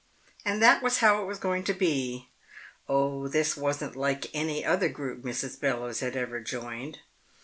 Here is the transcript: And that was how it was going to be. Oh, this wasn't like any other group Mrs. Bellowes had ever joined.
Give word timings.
And 0.43 0.63
that 0.63 0.81
was 0.81 0.97
how 0.97 1.21
it 1.21 1.27
was 1.27 1.37
going 1.37 1.63
to 1.65 1.75
be. 1.75 2.27
Oh, 2.89 3.27
this 3.27 3.55
wasn't 3.55 3.95
like 3.95 4.31
any 4.33 4.65
other 4.65 4.89
group 4.89 5.21
Mrs. 5.21 5.59
Bellowes 5.61 5.99
had 5.99 6.15
ever 6.15 6.39
joined. 6.39 7.01